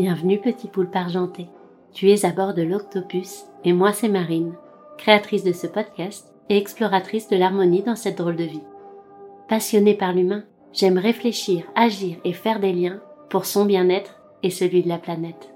Bienvenue 0.00 0.38
petit 0.38 0.68
poulpe 0.68 0.94
argenté. 0.94 1.48
Tu 1.92 2.08
es 2.08 2.24
à 2.24 2.30
bord 2.30 2.54
de 2.54 2.62
l'Octopus 2.62 3.46
et 3.64 3.72
moi 3.72 3.92
c'est 3.92 4.08
Marine, 4.08 4.54
créatrice 4.96 5.42
de 5.42 5.50
ce 5.50 5.66
podcast 5.66 6.32
et 6.48 6.56
exploratrice 6.56 7.28
de 7.28 7.36
l'harmonie 7.36 7.82
dans 7.82 7.96
cette 7.96 8.18
drôle 8.18 8.36
de 8.36 8.44
vie. 8.44 8.62
Passionnée 9.48 9.94
par 9.94 10.12
l'humain, 10.12 10.44
j'aime 10.72 10.98
réfléchir, 10.98 11.64
agir 11.74 12.14
et 12.22 12.32
faire 12.32 12.60
des 12.60 12.72
liens 12.72 13.00
pour 13.28 13.44
son 13.44 13.64
bien-être 13.64 14.20
et 14.44 14.50
celui 14.50 14.84
de 14.84 14.88
la 14.88 14.98
planète. 14.98 15.52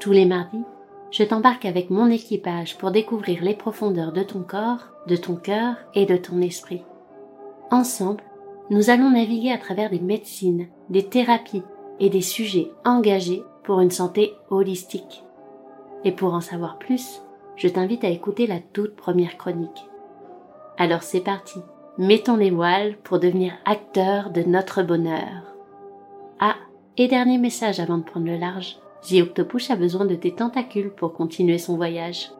Tous 0.00 0.12
les 0.12 0.26
mardis, 0.26 0.64
je 1.10 1.22
t'embarque 1.22 1.64
avec 1.64 1.88
mon 1.88 2.10
équipage 2.10 2.76
pour 2.76 2.90
découvrir 2.90 3.42
les 3.42 3.54
profondeurs 3.54 4.12
de 4.12 4.22
ton 4.22 4.40
corps, 4.42 4.88
de 5.06 5.16
ton 5.16 5.34
cœur 5.34 5.76
et 5.94 6.04
de 6.04 6.18
ton 6.18 6.42
esprit. 6.42 6.82
Ensemble, 7.70 8.22
nous 8.68 8.90
allons 8.90 9.08
naviguer 9.08 9.50
à 9.50 9.56
travers 9.56 9.88
des 9.88 10.00
médecines, 10.00 10.66
des 10.90 11.06
thérapies 11.06 11.62
et 12.00 12.10
des 12.10 12.20
sujets 12.20 12.70
engagés 12.84 13.42
pour 13.64 13.80
une 13.80 13.90
santé 13.90 14.34
holistique. 14.50 15.24
Et 16.04 16.12
pour 16.12 16.34
en 16.34 16.40
savoir 16.40 16.78
plus, 16.78 17.22
je 17.56 17.68
t'invite 17.68 18.04
à 18.04 18.08
écouter 18.08 18.46
la 18.46 18.60
toute 18.60 18.96
première 18.96 19.36
chronique. 19.36 19.88
Alors 20.78 21.02
c'est 21.02 21.20
parti, 21.20 21.60
mettons 21.98 22.36
les 22.36 22.50
voiles 22.50 22.96
pour 23.02 23.18
devenir 23.18 23.52
acteurs 23.64 24.30
de 24.30 24.42
notre 24.42 24.82
bonheur. 24.82 25.54
Ah, 26.38 26.56
et 26.96 27.08
dernier 27.08 27.38
message 27.38 27.80
avant 27.80 27.98
de 27.98 28.04
prendre 28.04 28.26
le 28.26 28.36
large, 28.36 28.78
The 29.02 29.70
a 29.70 29.76
besoin 29.76 30.04
de 30.04 30.14
tes 30.14 30.34
tentacules 30.34 30.90
pour 30.90 31.12
continuer 31.12 31.58
son 31.58 31.76
voyage. 31.76 32.32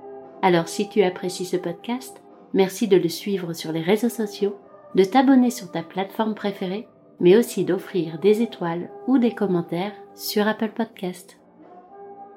Alors 0.43 0.69
si 0.69 0.89
tu 0.89 1.03
apprécies 1.03 1.45
ce 1.45 1.57
podcast, 1.57 2.21
merci 2.55 2.89
de 2.89 2.97
le 2.97 3.09
suivre 3.09 3.53
sur 3.53 3.73
les 3.73 3.83
réseaux 3.83 4.09
sociaux 4.09 4.57
de 4.95 5.05
t'abonner 5.05 5.51
sur 5.51 5.71
ta 5.71 5.83
plateforme 5.83 6.35
préférée, 6.35 6.89
mais 7.21 7.37
aussi 7.37 7.65
d'offrir 7.65 8.19
des 8.19 8.43
étoiles 8.43 8.91
ou 9.07 9.19
des 9.19 9.35
commentaires 9.35 9.95
sur 10.15 10.47
Apple 10.47 10.73
Podcast. 10.75 11.39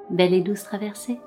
Belle 0.10 0.34
et 0.34 0.42
douce 0.42 0.64
traversée 0.64 1.20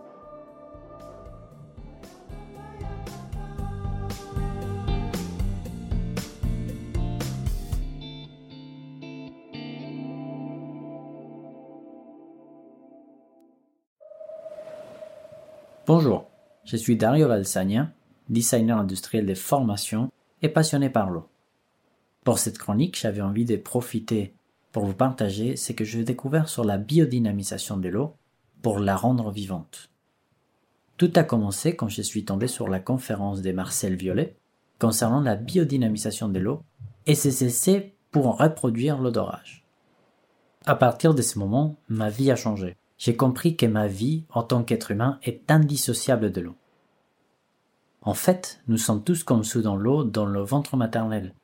Bonjour, 15.84 16.26
je 16.64 16.76
suis 16.76 16.96
Dario 16.96 17.26
Valsagna, 17.28 17.90
designer 18.28 18.78
industriel 18.78 19.26
de 19.26 19.34
formation 19.34 20.10
et 20.40 20.48
passionné 20.48 20.88
par 20.88 21.10
l'eau. 21.10 21.31
Pour 22.24 22.38
cette 22.38 22.58
chronique, 22.58 22.98
j'avais 22.98 23.20
envie 23.20 23.44
de 23.44 23.56
profiter 23.56 24.34
pour 24.70 24.84
vous 24.84 24.94
partager 24.94 25.56
ce 25.56 25.72
que 25.72 25.84
j'ai 25.84 26.04
découvert 26.04 26.48
sur 26.48 26.64
la 26.64 26.78
biodynamisation 26.78 27.76
de 27.76 27.88
l'eau 27.88 28.14
pour 28.62 28.78
la 28.78 28.96
rendre 28.96 29.30
vivante. 29.30 29.90
Tout 30.96 31.12
a 31.16 31.24
commencé 31.24 31.74
quand 31.74 31.88
je 31.88 32.02
suis 32.02 32.24
tombé 32.24 32.46
sur 32.46 32.68
la 32.68 32.78
conférence 32.78 33.42
de 33.42 33.52
Marcel 33.52 33.96
Violet 33.96 34.36
concernant 34.78 35.20
la 35.20 35.36
biodynamisation 35.36 36.28
de 36.28 36.38
l'eau 36.38 36.62
et 37.06 37.14
ses 37.14 37.44
essais 37.44 37.94
pour 38.12 38.38
reproduire 38.38 38.98
l'odorage. 38.98 39.64
À 40.64 40.76
partir 40.76 41.14
de 41.14 41.22
ce 41.22 41.38
moment, 41.38 41.76
ma 41.88 42.08
vie 42.08 42.30
a 42.30 42.36
changé. 42.36 42.76
J'ai 42.98 43.16
compris 43.16 43.56
que 43.56 43.66
ma 43.66 43.88
vie 43.88 44.24
en 44.30 44.44
tant 44.44 44.62
qu'être 44.62 44.92
humain 44.92 45.18
est 45.24 45.50
indissociable 45.50 46.30
de 46.30 46.40
l'eau. 46.40 46.54
En 48.00 48.14
fait, 48.14 48.60
nous 48.68 48.78
sommes 48.78 49.02
tous 49.02 49.24
comme 49.24 49.42
sous 49.42 49.62
dans 49.62 49.76
l'eau 49.76 50.04
dans 50.04 50.26
le 50.26 50.40
ventre 50.40 50.76
maternel. 50.76 51.34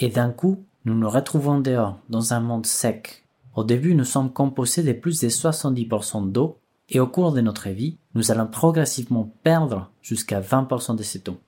Et 0.00 0.08
d'un 0.08 0.30
coup, 0.30 0.64
nous 0.84 0.94
nous 0.94 1.10
retrouvons 1.10 1.58
dehors, 1.60 1.98
dans 2.08 2.32
un 2.32 2.40
monde 2.40 2.66
sec. 2.66 3.24
Au 3.56 3.64
début, 3.64 3.96
nous 3.96 4.04
sommes 4.04 4.32
composés 4.32 4.84
de 4.84 4.92
plus 4.92 5.20
de 5.20 5.28
70% 5.28 6.30
d'eau, 6.30 6.56
et 6.88 7.00
au 7.00 7.08
cours 7.08 7.32
de 7.32 7.40
notre 7.40 7.68
vie, 7.68 7.98
nous 8.14 8.30
allons 8.30 8.46
progressivement 8.46 9.30
perdre 9.42 9.90
jusqu'à 10.00 10.40
20% 10.40 10.94
de 10.94 11.02
cette 11.02 11.28
eau. 11.28 11.38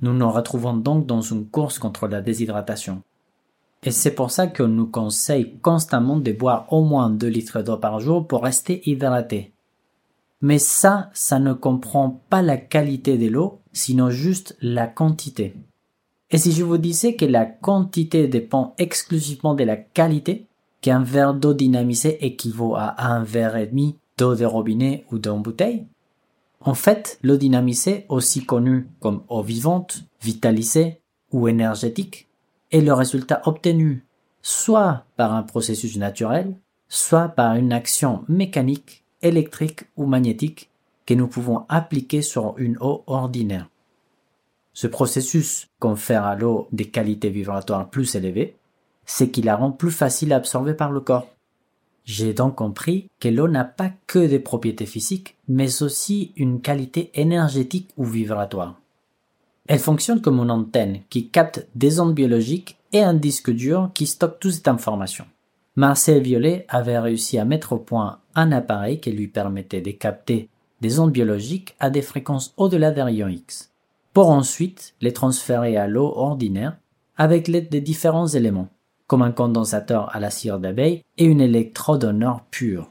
Nous 0.00 0.12
nous 0.12 0.30
retrouvons 0.30 0.76
donc 0.76 1.06
dans 1.06 1.20
une 1.20 1.46
course 1.46 1.80
contre 1.80 2.06
la 2.06 2.20
déshydratation. 2.20 3.02
Et 3.82 3.90
c'est 3.90 4.14
pour 4.14 4.30
ça 4.30 4.46
qu'on 4.46 4.68
nous 4.68 4.86
conseille 4.86 5.58
constamment 5.58 6.18
de 6.18 6.32
boire 6.32 6.72
au 6.72 6.84
moins 6.84 7.10
2 7.10 7.26
litres 7.26 7.62
d'eau 7.62 7.76
par 7.76 7.98
jour 7.98 8.26
pour 8.26 8.44
rester 8.44 8.88
hydraté. 8.88 9.52
Mais 10.40 10.58
ça, 10.60 11.10
ça 11.12 11.40
ne 11.40 11.52
comprend 11.52 12.22
pas 12.30 12.42
la 12.42 12.56
qualité 12.56 13.18
de 13.18 13.28
l'eau, 13.28 13.60
sinon 13.72 14.10
juste 14.10 14.56
la 14.60 14.86
quantité. 14.86 15.56
Et 16.30 16.38
si 16.38 16.52
je 16.52 16.62
vous 16.62 16.78
disais 16.78 17.14
que 17.14 17.24
la 17.24 17.46
quantité 17.46 18.28
dépend 18.28 18.74
exclusivement 18.78 19.54
de 19.54 19.64
la 19.64 19.76
qualité, 19.76 20.46
qu'un 20.80 21.02
verre 21.02 21.34
d'eau 21.34 21.54
dynamisé 21.54 22.24
équivaut 22.24 22.74
à 22.76 22.94
un 23.02 23.24
verre 23.24 23.56
et 23.56 23.66
demi 23.66 23.96
d'eau 24.16 24.34
de 24.34 24.44
robinet 24.44 25.04
ou 25.10 25.18
d'une 25.18 25.42
bouteille 25.42 25.86
En 26.60 26.74
fait, 26.74 27.18
l'eau 27.22 27.36
dynamisée, 27.36 28.04
aussi 28.08 28.44
connue 28.44 28.88
comme 29.00 29.22
eau 29.28 29.42
vivante, 29.42 30.04
vitalisée 30.22 31.00
ou 31.32 31.48
énergétique, 31.48 32.28
est 32.70 32.80
le 32.80 32.92
résultat 32.92 33.40
obtenu 33.46 34.04
soit 34.42 35.04
par 35.16 35.32
un 35.34 35.42
processus 35.42 35.96
naturel, 35.96 36.54
soit 36.88 37.28
par 37.28 37.54
une 37.54 37.72
action 37.72 38.24
mécanique 38.28 39.04
électrique 39.22 39.84
ou 39.96 40.06
magnétique 40.06 40.70
que 41.06 41.14
nous 41.14 41.26
pouvons 41.26 41.64
appliquer 41.68 42.22
sur 42.22 42.54
une 42.58 42.76
eau 42.80 43.02
ordinaire. 43.06 43.68
Ce 44.80 44.86
processus 44.86 45.66
confère 45.80 46.22
à 46.22 46.36
l'eau 46.36 46.68
des 46.70 46.84
qualités 46.84 47.30
vibratoires 47.30 47.90
plus 47.90 48.14
élevées, 48.14 48.54
ce 49.06 49.24
qui 49.24 49.42
la 49.42 49.56
rend 49.56 49.72
plus 49.72 49.90
facile 49.90 50.32
à 50.32 50.36
absorber 50.36 50.72
par 50.72 50.92
le 50.92 51.00
corps. 51.00 51.26
J'ai 52.04 52.32
donc 52.32 52.54
compris 52.54 53.08
que 53.18 53.26
l'eau 53.26 53.48
n'a 53.48 53.64
pas 53.64 53.90
que 54.06 54.24
des 54.24 54.38
propriétés 54.38 54.86
physiques, 54.86 55.34
mais 55.48 55.82
aussi 55.82 56.30
une 56.36 56.60
qualité 56.60 57.10
énergétique 57.14 57.90
ou 57.96 58.04
vibratoire. 58.04 58.80
Elle 59.66 59.80
fonctionne 59.80 60.20
comme 60.20 60.38
une 60.38 60.52
antenne 60.52 61.00
qui 61.10 61.28
capte 61.28 61.66
des 61.74 61.98
ondes 61.98 62.14
biologiques 62.14 62.78
et 62.92 63.02
un 63.02 63.14
disque 63.14 63.50
dur 63.50 63.90
qui 63.94 64.06
stocke 64.06 64.38
toute 64.38 64.52
cette 64.52 64.68
information. 64.68 65.24
Marcel 65.74 66.22
Violet 66.22 66.66
avait 66.68 67.00
réussi 67.00 67.36
à 67.36 67.44
mettre 67.44 67.72
au 67.72 67.78
point 67.78 68.20
un 68.36 68.52
appareil 68.52 69.00
qui 69.00 69.10
lui 69.10 69.26
permettait 69.26 69.80
de 69.80 69.90
capter 69.90 70.48
des 70.80 71.00
ondes 71.00 71.10
biologiques 71.10 71.74
à 71.80 71.90
des 71.90 72.00
fréquences 72.02 72.54
au-delà 72.56 72.92
des 72.92 73.02
rayons 73.02 73.26
X, 73.26 73.67
pour 74.18 74.30
ensuite 74.30 74.96
les 75.00 75.12
transférer 75.12 75.76
à 75.76 75.86
l'eau 75.86 76.12
ordinaire 76.16 76.76
avec 77.16 77.46
l'aide 77.46 77.70
de 77.70 77.78
différents 77.78 78.26
éléments, 78.26 78.66
comme 79.06 79.22
un 79.22 79.30
condensateur 79.30 80.12
à 80.12 80.18
la 80.18 80.30
cire 80.30 80.58
d'abeille 80.58 81.04
et 81.18 81.24
une 81.24 81.40
électrode 81.40 82.04
en 82.04 82.20
or 82.22 82.40
pur. 82.50 82.90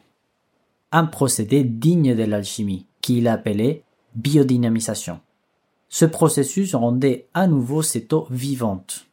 Un 0.94 1.06
procédé 1.06 1.66
digne 1.66 2.16
de 2.16 2.24
l'alchimie, 2.24 2.86
qu'il 3.02 3.28
appelait 3.28 3.84
biodynamisation. 4.16 5.20
Ce 5.90 6.06
processus 6.06 6.74
rendait 6.74 7.28
à 7.34 7.46
nouveau 7.46 7.82
cette 7.82 8.14
eau 8.14 8.26
vivante. 8.30 9.06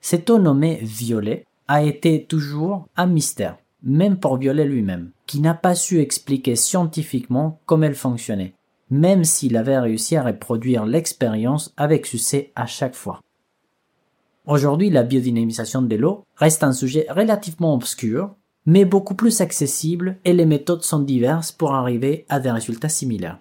Cette 0.00 0.30
eau 0.30 0.38
nommée 0.38 0.78
violet 0.82 1.46
a 1.66 1.82
été 1.82 2.26
toujours 2.26 2.86
un 2.96 3.06
mystère, 3.06 3.58
même 3.82 4.18
pour 4.18 4.36
Violet 4.36 4.66
lui-même, 4.66 5.10
qui 5.26 5.40
n'a 5.40 5.54
pas 5.54 5.74
su 5.74 5.98
expliquer 5.98 6.54
scientifiquement 6.54 7.58
comment 7.66 7.86
elle 7.86 7.96
fonctionnait, 7.96 8.54
même 8.90 9.24
s'il 9.24 9.56
avait 9.56 9.78
réussi 9.78 10.16
à 10.16 10.22
reproduire 10.22 10.84
l'expérience 10.86 11.72
avec 11.76 12.06
succès 12.06 12.52
à 12.54 12.66
chaque 12.66 12.94
fois. 12.94 13.20
Aujourd'hui, 14.46 14.90
la 14.90 15.02
biodynamisation 15.02 15.82
de 15.82 15.96
l'eau 15.96 16.24
reste 16.36 16.64
un 16.64 16.72
sujet 16.72 17.06
relativement 17.08 17.74
obscur, 17.74 18.34
mais 18.66 18.84
beaucoup 18.84 19.14
plus 19.14 19.40
accessible 19.40 20.18
et 20.24 20.32
les 20.32 20.46
méthodes 20.46 20.82
sont 20.82 21.00
diverses 21.00 21.52
pour 21.52 21.74
arriver 21.74 22.26
à 22.28 22.40
des 22.40 22.50
résultats 22.50 22.88
similaires. 22.88 23.38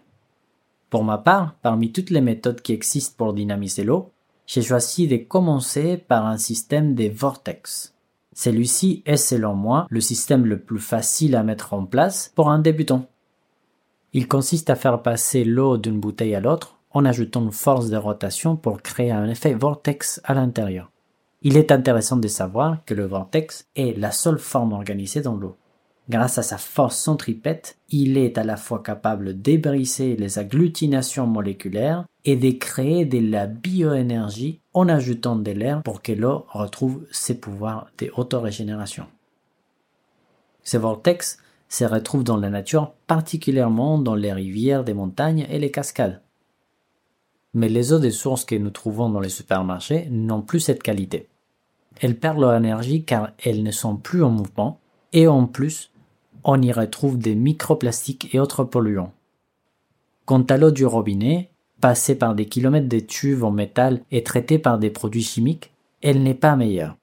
Pour 0.90 1.04
ma 1.04 1.18
part, 1.18 1.56
parmi 1.62 1.92
toutes 1.92 2.10
les 2.10 2.22
méthodes 2.22 2.62
qui 2.62 2.72
existent 2.72 3.16
pour 3.18 3.34
dynamiser 3.34 3.84
l'eau, 3.84 4.12
j'ai 4.46 4.62
choisi 4.62 5.08
de 5.08 5.18
commencer 5.18 5.98
par 5.98 6.26
un 6.26 6.38
système 6.38 6.96
de 6.96 7.10
vortex. 7.10 7.94
Celui-ci 8.34 9.04
est 9.06 9.18
selon 9.18 9.56
moi 9.56 9.88
le 9.90 10.02
système 10.02 10.46
le 10.46 10.60
plus 10.60 10.80
facile 10.80 11.36
à 11.36 11.44
mettre 11.44 11.74
en 11.74 11.86
place 11.86 12.32
pour 12.36 12.50
un 12.50 12.60
débutant. 12.60 13.08
Il 14.14 14.28
consiste 14.28 14.70
à 14.70 14.76
faire 14.76 15.02
passer 15.02 15.44
l'eau 15.44 15.78
d'une 15.78 16.00
bouteille 16.00 16.36
à 16.36 16.40
l'autre 16.40 16.78
en 16.92 17.04
ajoutant 17.04 17.42
une 17.42 17.52
force 17.52 17.90
de 17.90 17.98
rotation 17.98 18.56
pour 18.56 18.82
créer 18.84 19.12
un 19.12 19.28
effet 19.28 19.56
vortex 19.56 20.22
à 20.24 20.36
l'intérieur. 20.36 20.92
Il 21.42 21.58
est 21.58 21.72
intéressant 21.72 22.18
de 22.18 22.28
savoir 22.28 22.78
que 22.86 22.94
le 22.94 23.06
vortex 23.06 23.68
est 23.76 23.98
la 23.98 24.12
seule 24.12 24.38
forme 24.38 24.74
organisée 24.74 25.22
dans 25.22 25.36
l'eau. 25.36 25.58
Grâce 26.10 26.38
à 26.38 26.44
sa 26.44 26.58
force 26.58 26.98
centripète, 26.98 27.78
il 27.90 28.18
est 28.18 28.38
à 28.38 28.44
la 28.44 28.58
fois 28.58 28.84
capable 28.84 29.42
d'ébriser 29.42 30.16
les 30.16 30.38
agglutinations 30.38 31.26
moléculaires 31.26 32.06
et 32.26 32.36
de 32.36 32.52
créer 32.52 33.06
de 33.06 33.20
la 33.32 33.48
bioénergie 33.48 34.60
en 34.74 34.90
ajoutant 34.90 35.38
de 35.38 35.52
l'air 35.52 35.82
pour 35.82 36.02
que 36.02 36.12
l'eau 36.12 36.46
retrouve 36.50 37.06
ses 37.12 37.40
pouvoirs 37.40 37.88
d'autorégénération. 37.98 39.06
Ces 40.64 40.78
vortex 40.78 41.40
se 41.74 41.86
retrouvent 41.86 42.24
dans 42.24 42.38
la 42.38 42.52
nature, 42.52 42.92
particulièrement 43.08 43.98
dans 43.98 44.14
les 44.14 44.32
rivières 44.32 44.84
des 44.84 44.94
montagnes 44.94 45.48
et 45.50 45.58
les 45.58 45.72
cascades. 45.72 46.22
Mais 47.56 47.68
les 47.68 47.94
eaux 47.94 48.00
des 48.00 48.12
sources 48.12 48.46
que 48.46 48.54
nous 48.54 48.70
trouvons 48.70 49.10
dans 49.10 49.20
les 49.20 49.30
supermarchés 49.30 50.08
n'ont 50.12 50.44
plus 50.44 50.60
cette 50.60 50.84
qualité. 50.84 51.30
Elles 52.00 52.20
perdent 52.20 52.42
leur 52.42 52.54
énergie 52.54 53.04
car 53.04 53.32
elles 53.44 53.64
ne 53.64 53.72
sont 53.72 53.96
plus 53.96 54.24
en 54.24 54.30
mouvement 54.30 54.80
et 55.14 55.28
en 55.28 55.48
plus 55.48 55.92
on 56.44 56.62
y 56.62 56.72
retrouve 56.72 57.18
des 57.18 57.34
microplastiques 57.34 58.36
et 58.36 58.40
autres 58.40 58.64
polluants. 58.64 59.14
Quant 60.26 60.44
à 60.44 60.58
l'eau 60.58 60.70
du 60.70 60.86
robinet, 60.86 61.50
passée 61.82 62.16
par 62.16 62.36
des 62.36 62.46
kilomètres 62.46 62.90
de 62.90 63.00
tubes 63.00 63.44
en 63.44 63.52
métal 63.52 64.02
et 64.12 64.22
traitée 64.22 64.60
par 64.60 64.78
des 64.78 64.92
produits 64.92 65.24
chimiques, 65.24 65.72
elle 66.04 66.22
n'est 66.22 66.36
pas 66.36 66.56
meilleure. 66.56 66.98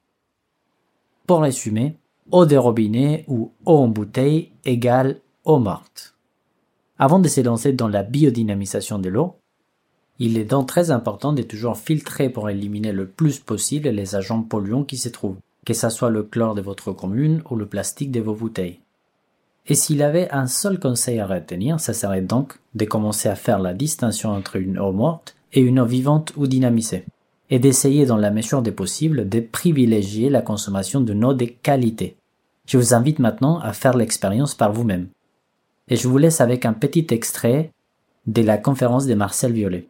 Pour 1.27 1.41
résumer, 1.41 1.97
eau 2.33 2.47
de 2.47 2.57
robinet 2.57 3.25
ou 3.29 3.53
eau 3.67 3.79
en 3.79 3.89
bouteille 3.89 4.51
égale 4.65 5.21
eau 5.45 5.59
morte. 5.59 6.15
Avant 6.99 7.19
de 7.19 7.29
se 7.29 7.41
lancer 7.41 7.73
dans 7.73 7.89
la 7.89 8.03
biodynamisation 8.03 8.99
de 8.99 9.09
l'eau, 9.09 9.37
il 10.19 10.37
est 10.37 10.45
donc 10.45 10.69
très 10.69 10.91
important 10.91 11.33
de 11.33 11.43
toujours 11.43 11.79
filtrer 11.79 12.29
pour 12.29 12.51
éliminer 12.51 12.93
le 12.93 13.07
plus 13.07 13.39
possible 13.39 13.89
les 13.89 14.15
agents 14.15 14.43
polluants 14.43 14.85
qui 14.85 14.99
se 14.99 15.09
trouvent, 15.09 15.39
que 15.65 15.73
ce 15.73 15.89
soit 15.89 16.11
le 16.11 16.23
chlore 16.23 16.55
de 16.55 16.61
votre 16.61 16.93
commune 16.93 17.43
ou 17.51 17.57
le 17.57 17.67
plastique 17.67 18.11
de 18.11 18.21
vos 18.21 18.35
bouteilles. 18.35 18.81
Et 19.67 19.75
s'il 19.75 20.03
avait 20.03 20.31
un 20.31 20.47
seul 20.47 20.79
conseil 20.79 21.21
à 21.21 21.27
retenir, 21.27 21.81
ce 21.81 21.93
serait 21.93 22.23
donc 22.23 22.59
de 22.75 22.85
commencer 22.85 23.29
à 23.29 23.35
faire 23.35 23.59
la 23.59 23.73
distinction 23.73 24.31
entre 24.31 24.57
une 24.57 24.79
eau 24.79 24.93
morte 24.93 25.37
et 25.53 25.61
une 25.61 25.81
eau 25.81 25.87
vivante 25.87 26.33
ou 26.37 26.47
dynamisée, 26.47 27.05
et 27.49 27.59
d'essayer 27.59 28.05
dans 28.05 28.17
la 28.17 28.31
mesure 28.31 28.63
des 28.63 28.73
possibles 28.73 29.29
de 29.29 29.41
privilégier 29.41 30.29
la 30.29 30.43
consommation 30.43 31.01
d'une 31.01 31.25
eau 31.25 31.35
de 31.35 31.47
qualité. 31.47 32.17
Je 32.71 32.79
vous 32.79 32.95
invite 32.95 33.19
maintenant 33.19 33.59
à 33.59 33.73
faire 33.73 33.97
l'expérience 33.97 34.55
par 34.55 34.73
vous-même. 34.73 35.09
Et 35.89 35.97
je 35.97 36.07
vous 36.07 36.19
laisse 36.19 36.41
avec 36.41 36.65
un 36.65 36.73
petit 36.73 37.05
extrait 37.11 37.73
de 38.29 38.43
la 38.43 38.59
conférence 38.59 39.09
de 39.09 39.15
Marcel 39.15 39.53
Violet. 39.53 39.89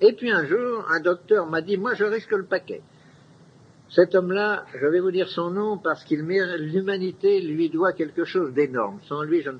Et 0.00 0.14
puis 0.14 0.30
un 0.30 0.46
jour, 0.46 0.86
un 0.88 1.00
docteur 1.00 1.44
m'a 1.44 1.60
dit, 1.60 1.76
moi 1.76 1.92
je 1.92 2.04
risque 2.04 2.32
le 2.32 2.46
paquet. 2.46 2.80
Cet 3.90 4.14
homme-là, 4.14 4.64
je 4.80 4.86
vais 4.86 5.00
vous 5.00 5.10
dire 5.10 5.28
son 5.28 5.50
nom 5.50 5.76
parce 5.76 6.02
qu'il 6.02 6.20
l'humanité 6.20 7.42
lui 7.42 7.68
doit 7.68 7.92
quelque 7.92 8.24
chose 8.24 8.54
d'énorme. 8.54 9.00
Sans 9.06 9.20
lui, 9.24 9.42
je 9.42 9.50
ne, 9.50 9.58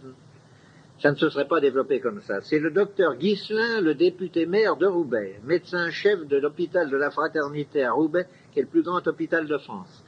ça 1.03 1.11
ne 1.11 1.17
se 1.17 1.29
serait 1.29 1.49
pas 1.49 1.61
développé 1.61 2.01
comme 2.01 2.23
ça. 2.23 2.41
C'est 2.41 2.59
le 2.59 2.71
docteur 2.71 3.17
Ghislain, 3.17 3.83
le 3.83 3.95
député 3.95 4.47
maire 4.47 4.77
de 4.77 4.87
Roubaix, 4.87 5.39
médecin-chef 5.45 6.27
de 6.27 6.39
l'hôpital 6.39 6.89
de 6.89 6.97
la 6.97 7.11
Fraternité 7.11 7.85
à 7.85 7.93
Roubaix, 7.93 8.27
qui 8.55 8.61
est 8.61 8.63
le 8.63 8.69
plus 8.69 8.83
grand 8.83 9.07
hôpital 9.07 9.47
de 9.47 9.59
France. 9.59 10.03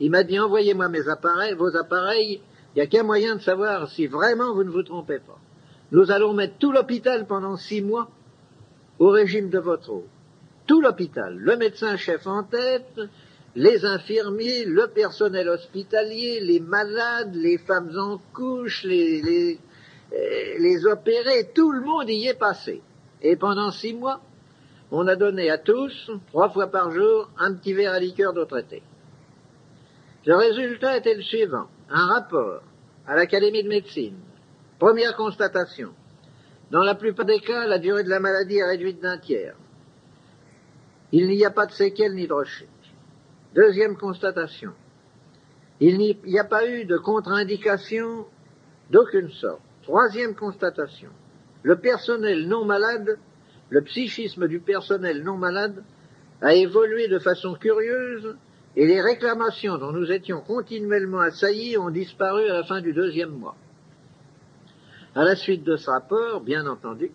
Il 0.00 0.10
m'a 0.10 0.24
dit, 0.24 0.38
envoyez-moi 0.38 0.88
mes 0.88 1.08
appareils, 1.08 1.54
vos 1.54 1.76
appareils, 1.76 2.40
il 2.74 2.78
n'y 2.78 2.82
a 2.82 2.86
qu'un 2.86 3.04
moyen 3.04 3.36
de 3.36 3.40
savoir 3.40 3.88
si 3.88 4.06
vraiment 4.06 4.52
vous 4.54 4.64
ne 4.64 4.70
vous 4.70 4.82
trompez 4.82 5.18
pas. 5.18 5.38
Nous 5.92 6.10
allons 6.10 6.32
mettre 6.32 6.58
tout 6.58 6.72
l'hôpital 6.72 7.26
pendant 7.26 7.56
six 7.56 7.80
mois 7.80 8.10
au 8.98 9.10
régime 9.10 9.50
de 9.50 9.58
votre 9.58 9.90
eau. 9.90 10.04
Tout 10.66 10.80
l'hôpital, 10.80 11.36
le 11.36 11.56
médecin-chef 11.56 12.26
en 12.26 12.42
tête, 12.42 13.00
les 13.54 13.84
infirmiers, 13.84 14.64
le 14.64 14.88
personnel 14.88 15.48
hospitalier, 15.48 16.40
les 16.40 16.58
malades, 16.58 17.34
les 17.34 17.58
femmes 17.58 17.92
en 17.96 18.20
couche, 18.32 18.82
les, 18.84 19.58
euh, 20.12 20.92
opérés, 20.92 21.50
tout 21.54 21.70
le 21.70 21.82
monde 21.82 22.08
y 22.08 22.26
est 22.26 22.38
passé. 22.38 22.82
Et 23.22 23.36
pendant 23.36 23.70
six 23.70 23.94
mois, 23.94 24.20
on 24.90 25.06
a 25.06 25.16
donné 25.16 25.50
à 25.50 25.58
tous, 25.58 26.10
trois 26.28 26.50
fois 26.50 26.66
par 26.66 26.90
jour, 26.90 27.30
un 27.38 27.54
petit 27.54 27.72
verre 27.72 27.92
à 27.92 28.00
liqueur 28.00 28.32
d'eau 28.32 28.44
traité. 28.44 28.82
Le 30.26 30.36
résultat 30.36 30.96
était 30.96 31.14
le 31.14 31.22
suivant. 31.22 31.68
Un 31.90 32.06
rapport 32.06 32.62
à 33.06 33.14
l'Académie 33.14 33.62
de 33.62 33.68
médecine. 33.68 34.16
Première 34.78 35.16
constatation. 35.16 35.90
Dans 36.70 36.82
la 36.82 36.94
plupart 36.94 37.26
des 37.26 37.40
cas, 37.40 37.66
la 37.66 37.78
durée 37.78 38.04
de 38.04 38.08
la 38.08 38.20
maladie 38.20 38.56
est 38.56 38.64
réduite 38.64 39.00
d'un 39.00 39.18
tiers. 39.18 39.56
Il 41.12 41.28
n'y 41.28 41.44
a 41.44 41.50
pas 41.50 41.66
de 41.66 41.72
séquelles 41.72 42.14
ni 42.14 42.26
de 42.26 42.32
rechute. 42.32 42.68
Deuxième 43.54 43.96
constatation. 43.96 44.72
Il 45.80 45.98
n'y 45.98 46.38
a 46.38 46.44
pas 46.44 46.66
eu 46.66 46.86
de 46.86 46.96
contre-indication 46.96 48.26
d'aucune 48.90 49.30
sorte. 49.30 49.60
Troisième 49.82 50.34
constatation. 50.34 51.10
Le 51.62 51.76
personnel 51.76 52.48
non 52.48 52.64
malade, 52.64 53.18
le 53.68 53.82
psychisme 53.82 54.48
du 54.48 54.60
personnel 54.60 55.22
non 55.22 55.36
malade 55.36 55.84
a 56.40 56.54
évolué 56.54 57.08
de 57.08 57.18
façon 57.18 57.54
curieuse 57.54 58.36
et 58.76 58.86
les 58.86 59.00
réclamations 59.00 59.78
dont 59.78 59.92
nous 59.92 60.10
étions 60.10 60.40
continuellement 60.40 61.20
assaillis 61.20 61.78
ont 61.78 61.90
disparu 61.90 62.48
à 62.48 62.54
la 62.54 62.64
fin 62.64 62.80
du 62.80 62.92
deuxième 62.92 63.30
mois. 63.30 63.56
À 65.14 65.24
la 65.24 65.36
suite 65.36 65.62
de 65.62 65.76
ce 65.76 65.88
rapport, 65.88 66.40
bien 66.40 66.66
entendu, 66.66 67.12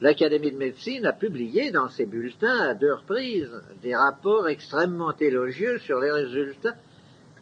l'Académie 0.00 0.52
de 0.52 0.56
médecine 0.56 1.04
a 1.04 1.12
publié 1.12 1.70
dans 1.70 1.88
ses 1.88 2.06
bulletins 2.06 2.60
à 2.60 2.74
deux 2.74 2.94
reprises 2.94 3.50
des 3.82 3.94
rapports 3.94 4.48
extrêmement 4.48 5.14
élogieux 5.18 5.78
sur 5.80 6.00
les 6.00 6.10
résultats 6.10 6.76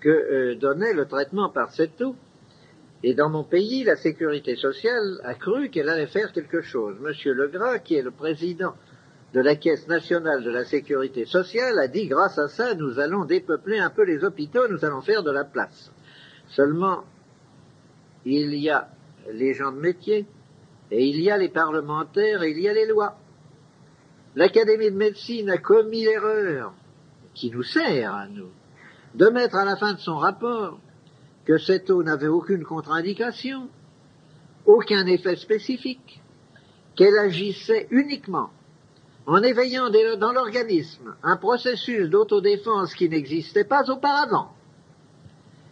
que 0.00 0.08
euh, 0.08 0.54
donnait 0.56 0.92
le 0.92 1.06
traitement 1.06 1.48
par 1.48 1.70
cette 1.70 2.00
eau. 2.02 2.16
Et 3.04 3.14
dans 3.14 3.30
mon 3.30 3.44
pays, 3.44 3.84
la 3.84 3.96
sécurité 3.96 4.56
sociale 4.56 5.20
a 5.24 5.34
cru 5.34 5.68
qu'elle 5.68 5.88
allait 5.88 6.06
faire 6.06 6.32
quelque 6.32 6.62
chose. 6.62 6.96
Monsieur 7.00 7.34
Legras, 7.34 7.78
qui 7.78 7.94
est 7.94 8.02
le 8.02 8.10
président 8.10 8.74
de 9.34 9.40
la 9.40 9.56
Caisse 9.56 9.88
nationale 9.88 10.44
de 10.44 10.50
la 10.50 10.64
sécurité 10.64 11.24
sociale, 11.24 11.76
a 11.80 11.88
dit 11.88 12.06
grâce 12.06 12.38
à 12.38 12.46
ça, 12.46 12.76
nous 12.76 13.00
allons 13.00 13.24
dépeupler 13.24 13.80
un 13.80 13.90
peu 13.90 14.04
les 14.04 14.22
hôpitaux, 14.22 14.68
nous 14.68 14.84
allons 14.84 15.00
faire 15.00 15.24
de 15.24 15.32
la 15.32 15.42
place. 15.42 15.90
Seulement, 16.46 17.02
il 18.24 18.54
y 18.54 18.70
a 18.70 18.88
les 19.32 19.52
gens 19.52 19.72
de 19.72 19.80
métier, 19.80 20.24
et 20.92 21.04
il 21.04 21.20
y 21.20 21.32
a 21.32 21.36
les 21.36 21.48
parlementaires, 21.48 22.44
et 22.44 22.52
il 22.52 22.60
y 22.60 22.68
a 22.68 22.72
les 22.74 22.86
lois. 22.86 23.18
L'Académie 24.36 24.92
de 24.92 24.96
médecine 24.96 25.50
a 25.50 25.58
commis 25.58 26.04
l'erreur, 26.04 26.72
qui 27.34 27.50
nous 27.50 27.64
sert 27.64 28.14
à 28.14 28.28
nous, 28.28 28.50
de 29.16 29.26
mettre 29.30 29.56
à 29.56 29.64
la 29.64 29.74
fin 29.74 29.94
de 29.94 29.98
son 29.98 30.16
rapport 30.16 30.78
que 31.44 31.58
cette 31.58 31.90
eau 31.90 32.04
n'avait 32.04 32.28
aucune 32.28 32.62
contre-indication, 32.62 33.68
aucun 34.64 35.04
effet 35.06 35.34
spécifique, 35.34 36.22
qu'elle 36.94 37.18
agissait 37.18 37.88
uniquement 37.90 38.50
en 39.26 39.42
éveillant 39.42 39.90
dans 40.18 40.32
l'organisme 40.32 41.14
un 41.22 41.36
processus 41.36 42.08
d'autodéfense 42.10 42.94
qui 42.94 43.08
n'existait 43.08 43.64
pas 43.64 43.90
auparavant, 43.90 44.50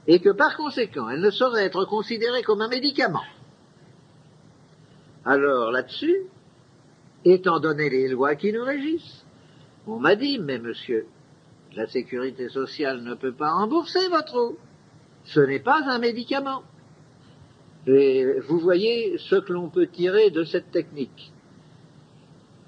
et 0.06 0.20
que 0.20 0.31
par 0.31 0.56
conséquent 0.56 1.08
elle 1.08 1.20
ne 1.20 1.31
saurait 1.31 1.64
être 1.64 1.84
considérée 1.84 2.43
comme 2.43 2.62
un 2.62 2.69
médicament. 2.69 3.25
Alors 5.25 5.70
là-dessus, 5.70 6.25
étant 7.25 7.60
donné 7.60 7.90
les 7.90 8.08
lois 8.08 8.34
qui 8.34 8.52
nous 8.52 8.64
régissent, 8.64 9.25
on 9.87 9.99
m'a 9.99 10.16
dit, 10.16 10.38
mais 10.38 10.59
monsieur, 10.59 11.06
la 11.75 11.87
sécurité 11.87 12.49
sociale 12.49 13.02
ne 13.02 13.14
peut 13.14 13.32
pas 13.32 13.52
rembourser 13.52 14.09
votre 14.09 14.37
eau. 14.37 14.59
Ce 15.25 15.40
n'est 15.40 15.61
pas 15.61 15.82
un 15.87 15.99
médicament. 15.99 16.62
Vous 17.87 18.59
voyez 18.59 19.18
ce 19.18 19.37
que 19.37 19.52
l'on 19.52 19.68
peut 19.68 19.87
tirer 19.87 20.30
de 20.30 20.44
cette 20.44 20.71
technique. 20.71 21.31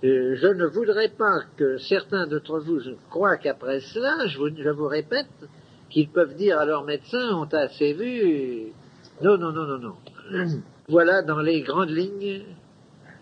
Je 0.05 0.47
ne 0.49 0.67
voudrais 0.67 1.09
pas 1.09 1.41
que 1.57 1.79
certains 1.79 2.27
d'entre 2.27 2.59
vous 2.59 2.81
croient 3.09 3.39
qu'après 3.39 3.81
cela, 3.81 4.27
je 4.27 4.39
vous, 4.71 4.87
répète, 4.87 5.27
qu'ils 5.89 6.11
peuvent 6.11 6.35
dire 6.35 6.59
à 6.59 6.67
leur 6.67 6.85
médecin, 6.85 7.31
on 7.33 7.47
t'a 7.47 7.61
assez 7.61 7.95
vu. 7.95 8.73
Non, 9.23 9.39
non, 9.39 9.53
non, 9.53 9.67
non, 9.67 9.79
non. 9.79 9.95
Voilà 10.89 11.23
dans 11.23 11.41
les 11.41 11.63
grandes 11.63 11.89
lignes. 11.89 12.43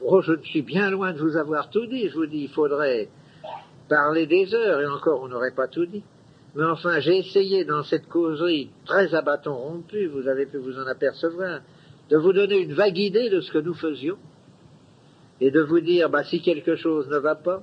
Oh, 0.05 0.21
je 0.23 0.33
suis 0.43 0.63
bien 0.63 0.91
loin 0.91 1.13
de 1.13 1.21
vous 1.21 1.37
avoir 1.37 1.71
tout 1.71 1.87
dit. 1.87 2.09
Je 2.09 2.15
vous 2.15 2.27
dis, 2.27 2.43
il 2.43 2.49
faudrait 2.49 3.09
parler 3.89 4.27
des 4.27 4.53
heures, 4.53 4.81
et 4.81 4.87
encore, 4.87 5.23
on 5.23 5.29
n'aurait 5.29 5.55
pas 5.55 5.69
tout 5.69 5.87
dit. 5.87 6.03
Mais 6.57 6.65
enfin, 6.65 6.99
j'ai 6.99 7.19
essayé 7.19 7.65
dans 7.65 7.85
cette 7.85 8.09
causerie 8.09 8.71
très 8.85 9.15
à 9.15 9.23
bâton 9.23 9.55
rompu, 9.55 10.07
vous 10.07 10.27
avez 10.27 10.47
pu 10.47 10.59
vous 10.59 10.77
en 10.79 10.87
apercevoir, 10.87 11.61
de 12.11 12.17
vous 12.17 12.33
donner 12.33 12.59
une 12.59 12.75
vague 12.75 12.99
idée 12.99 13.31
de 13.31 13.41
ce 13.41 13.53
que 13.53 13.59
nous 13.59 13.75
faisions, 13.75 14.19
et 15.43 15.51
de 15.51 15.61
vous 15.61 15.81
dire, 15.81 16.09
bah, 16.09 16.23
si 16.23 16.41
quelque 16.41 16.77
chose 16.77 17.09
ne 17.09 17.19
va 17.19 17.35
pas, 17.35 17.63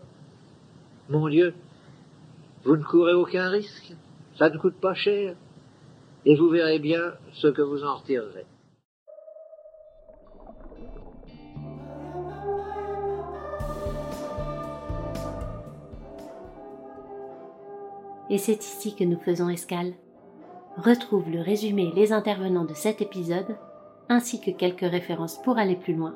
mon 1.07 1.29
Dieu, 1.29 1.53
vous 2.65 2.75
ne 2.75 2.83
courez 2.83 3.13
aucun 3.13 3.49
risque, 3.49 3.93
ça 4.37 4.49
ne 4.49 4.57
coûte 4.57 4.75
pas 4.81 4.93
cher, 4.93 5.35
et 6.25 6.35
vous 6.35 6.49
verrez 6.49 6.79
bien 6.79 7.13
ce 7.31 7.47
que 7.47 7.61
vous 7.61 7.83
en 7.83 7.95
retirerez. 7.95 8.45
et 18.29 18.37
c'est 18.37 18.63
ici 18.63 18.95
que 18.95 19.03
nous 19.03 19.19
faisons 19.19 19.49
escale. 19.49 19.93
Retrouve 20.77 21.29
le 21.31 21.41
résumé 21.41 21.91
et 21.91 21.99
les 21.99 22.13
intervenants 22.13 22.63
de 22.63 22.75
cet 22.75 23.01
épisode, 23.01 23.57
ainsi 24.07 24.39
que 24.39 24.51
quelques 24.51 24.81
références 24.81 25.41
pour 25.41 25.57
aller 25.57 25.75
plus 25.75 25.95
loin, 25.95 26.15